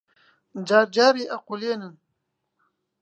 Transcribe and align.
جار 0.67 0.87
جارێ 0.95 1.23
ئەقوولێنن 1.33 1.93